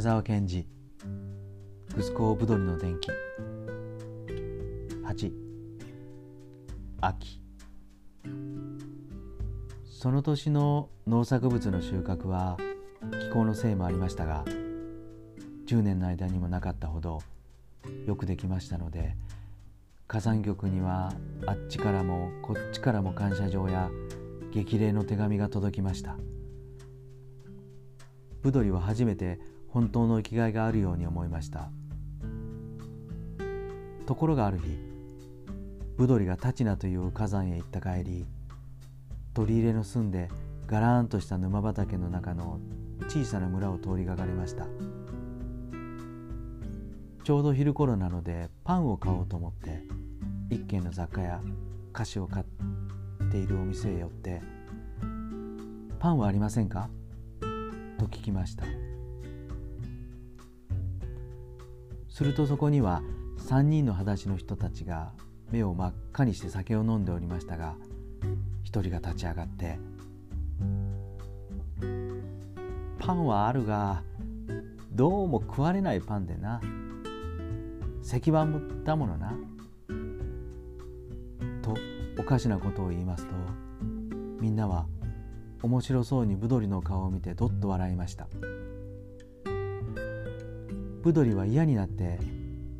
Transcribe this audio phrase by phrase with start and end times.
[0.00, 0.66] 宮沢賢治。
[1.94, 3.10] グスコーブドリの電気。
[5.04, 5.30] 8
[7.02, 7.42] 秋。
[9.84, 12.56] その年の農作物の収穫は
[13.10, 14.42] 気候のせいもありましたが
[15.66, 17.20] 10年の間にもなかったほど
[18.06, 19.14] よくできましたので
[20.08, 21.12] 火山局には
[21.44, 23.90] あっちからもこっちからも感謝状や
[24.50, 26.16] 激励の手紙が届きました。
[28.42, 29.38] ブドリは初めて
[29.70, 31.70] 本当の生きがいがあるように思いました。
[34.06, 34.76] ところがある日
[35.96, 38.26] ブドリがタチナという火山へ行った帰り
[39.34, 40.28] 取り入れの住んで
[40.66, 42.58] ガラーンとした沼畑の中の
[43.08, 44.66] 小さな村を通りがかりました。
[47.22, 49.84] ちょうど昼頃なのでパンを買おうと思って
[50.48, 51.40] 一軒の雑貨や
[51.92, 52.46] 菓子を買っ
[53.30, 54.42] ているお店へ寄って
[56.00, 56.88] 「パンはありませんか?」
[57.98, 58.64] と聞きました。
[62.20, 63.02] するとそこには
[63.48, 65.14] 3人の裸足の人たちが
[65.50, 67.76] 目を真っ赤にして酒を飲んでおりましたが
[68.62, 69.78] 一人が立ち上がって
[73.00, 74.02] 「パンはあるが
[74.92, 76.60] どうも食われないパンでな。
[78.02, 78.48] 石板
[78.84, 79.32] だものな」
[81.62, 81.74] と
[82.18, 83.34] おかしなことを言いますと
[84.42, 84.84] みんなは
[85.62, 88.28] 面白そうにブドリの顔を見てどっと笑いました。
[91.02, 92.18] ブドリは嫌になって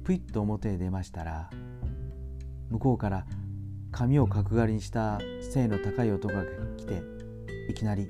[0.05, 1.51] ぷいっと表へ出ましたら
[2.71, 3.27] 向こうから
[3.91, 6.45] 髪を角刈りにした背の高い男が
[6.77, 7.03] 来て
[7.69, 8.09] いきなり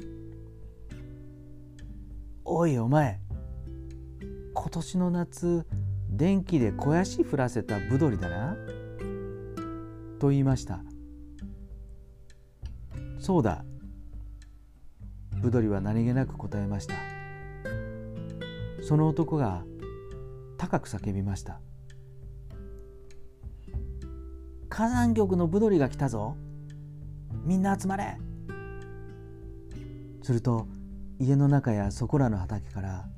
[2.44, 3.20] 「おいお前
[4.52, 5.66] 今年の夏
[6.10, 8.56] 電気で肥やし降らせたブドリだな」
[10.18, 10.82] と言いました
[13.18, 13.64] 「そうだ」
[15.40, 16.94] ブドリは何気なく答えました。
[18.82, 19.62] その男が
[20.60, 21.58] 高く叫びました。
[24.68, 26.36] 火山局のブドリが来たぞ。
[27.46, 28.18] みんな集まれ。
[30.22, 30.66] すると
[31.18, 33.08] 家の中やそこらの畑から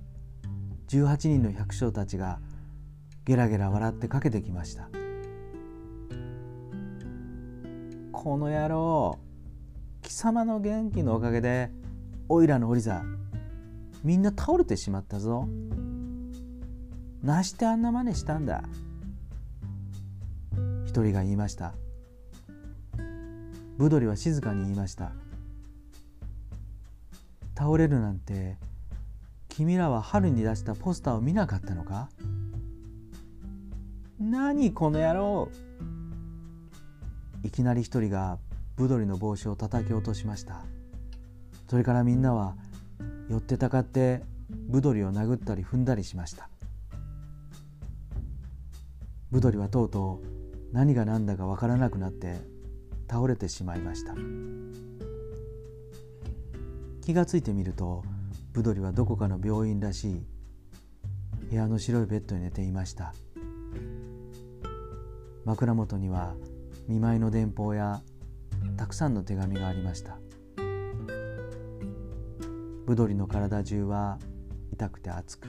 [0.86, 2.38] 18人の百姓たちが
[3.24, 4.88] ゲラゲラ笑ってかけてきました。
[8.12, 9.18] この野郎
[10.00, 11.72] 貴様の元気のおかげで
[12.28, 13.02] おいらのオリザ
[14.04, 15.48] みんな倒れてしまったぞ。
[17.22, 18.64] なしてあんな真似したんだ
[20.86, 21.74] 一人が言いました。
[23.78, 25.12] ブドリは静かに言いました
[27.56, 28.56] 倒れるなんて
[29.48, 32.08] 君らは春に出したポスターを見なかったのか
[34.20, 35.48] 何この野郎？
[37.42, 38.38] いきなり一人が
[38.76, 40.64] ブドリの帽子を叩き落としました。
[41.68, 42.54] それからみんなは
[43.28, 44.22] 寄ってたかって
[44.68, 46.48] ブドリを殴ったり踏んだりしました。
[49.32, 50.26] ブドリはとうとう
[50.74, 52.42] 何が何だか分からなくなって
[53.10, 54.14] 倒れてしまいました。
[57.00, 58.04] 気がついてみると
[58.52, 60.26] ブドリはどこかの病院らしい
[61.48, 63.14] 部屋の白いベッドに寝ていました。
[65.46, 66.34] 枕元には
[66.86, 68.02] 見舞いの電報や
[68.76, 70.18] たくさんの手紙がありました。
[72.84, 74.18] ブドリの体中は
[74.74, 75.48] 痛くて熱く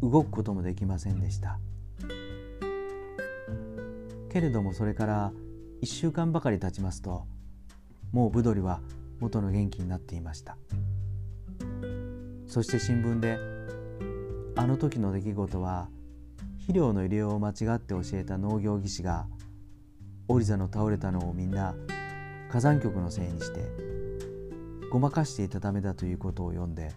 [0.00, 1.58] 動くこともできませんでした。
[4.30, 5.32] けれどもそれから
[5.82, 7.26] 1週間ばかり経ちますと
[8.12, 8.80] もうブドリは
[9.20, 10.56] 元の元気になっていました。
[12.46, 13.38] そして新聞で
[14.56, 15.88] あの時の出来事は
[16.58, 19.26] 肥料の入れようを間違って教えた農業技師が
[20.26, 21.74] オリザの倒れたのをみんな
[22.50, 23.60] 火山局のせいにして
[24.90, 26.90] ごまかしていたためだということを読んで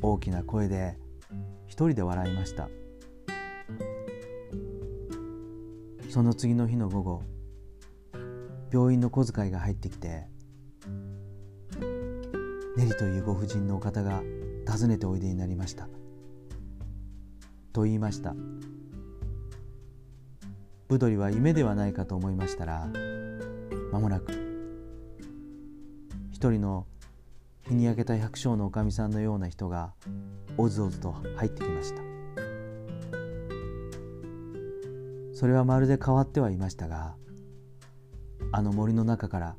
[0.00, 0.96] 大きな声で
[1.66, 2.68] 一人で笑いました。
[6.12, 7.22] その次の日の午後
[8.70, 10.26] 病院の小遣いが入ってきて
[12.76, 14.22] ネリというご婦人のお方が
[14.70, 15.88] 訪ねておいでになりました。
[17.72, 18.34] と言いました。
[20.86, 22.90] ブドリは夢ではないかと思いましたら
[23.90, 24.32] 間もなく
[26.30, 26.86] 一人の
[27.66, 29.94] 日に焼けた百姓のおかみさんのような人が
[30.58, 32.11] おずおずと入ってきました。
[35.42, 37.16] それはまるで変わってはいましたが
[38.52, 39.56] あの森の中から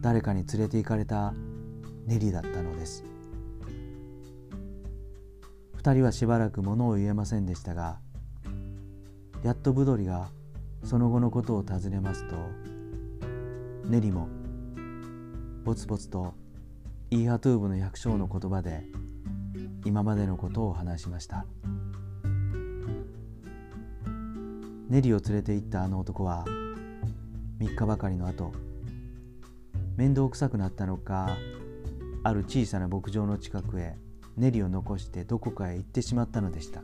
[0.00, 1.34] 誰かに連れて行かれた
[2.06, 3.04] ネリだったのです。
[5.74, 7.98] 二人はしばらく物を言えませんでしたが
[9.42, 10.30] やっとブドリが
[10.82, 12.36] その後のことを尋ねますと
[13.84, 14.28] ネリも
[15.62, 16.32] ぼつぼつと
[17.10, 18.84] イーハトゥーブの百姓の言葉で
[19.84, 21.44] 今までのことを話しました。
[24.94, 26.44] ネリを連れて行ったあの男は
[27.58, 28.52] 3日ばかりの後
[29.96, 31.36] 面倒くさくなったのか
[32.22, 33.96] ある小さな牧場の近くへ
[34.36, 36.82] ネリを残してどこかへ行ってしまったのでした。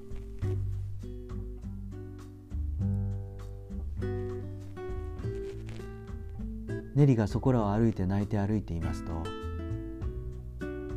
[6.97, 9.13] ネリがそこらを歩いて泣いて歩いていますと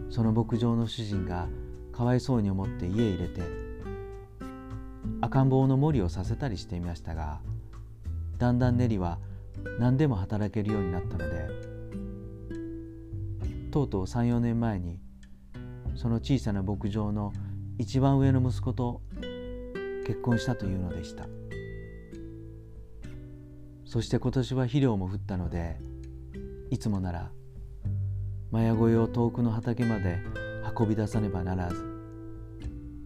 [0.09, 1.47] その牧場の主人が
[1.95, 3.62] かわいそうに思って家へ入れて
[5.23, 7.39] 赤ん坊の森をさせたりしていましたが
[8.39, 9.19] だんだんネリは
[9.79, 11.47] 何でも働けるようになったので
[13.71, 14.99] とうとう34年前に
[15.95, 17.31] その小さな牧場の
[17.77, 19.01] 一番上の息子と
[20.05, 21.25] 結婚したというのでした。
[23.85, 25.77] そして今年は肥料も降ったので
[26.69, 27.31] いつもなら
[28.51, 30.19] マヤ小屋を遠くの畑まで
[30.77, 31.85] 運び出さねばならず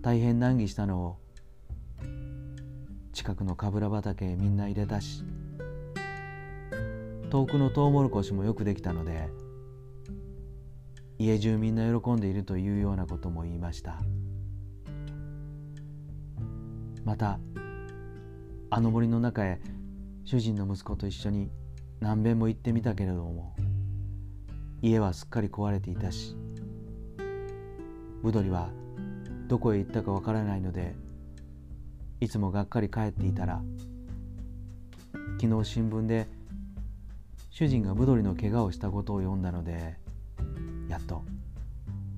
[0.01, 1.26] 大変難儀したのを
[3.17, 5.23] 近くのかぶら畑へみんな入れたし。
[7.31, 9.27] 遠くのトウモロコシもよくできたので
[11.17, 13.97] 家中みんな喜んでいるというようなことも言いました。
[17.03, 17.39] また
[18.69, 19.59] あの森の中へ
[20.23, 21.49] 主人の息子と一緒に
[21.99, 23.55] 何べんも行ってみたけれども
[24.83, 26.37] 家はすっかり壊れていたし
[28.21, 28.69] ブドリは
[29.47, 31.06] どこへ行ったかわからないので
[32.19, 33.61] いつもがっかり帰っていたら
[35.39, 36.27] 昨日新聞で
[37.51, 39.95] 主人がブドリの怪我をしたことを読んだので
[40.89, 41.23] やっと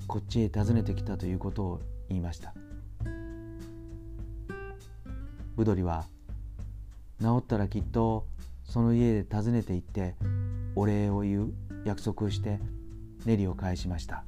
[0.07, 2.53] こっちへ訪ねてきたということを言いました。
[5.55, 6.05] ブドリは
[7.21, 8.25] 治ったらきっと
[8.63, 10.15] その家で訪ねて行って
[10.75, 11.53] お礼を言う
[11.83, 12.59] 約束をして
[13.25, 14.23] ネリを返しました。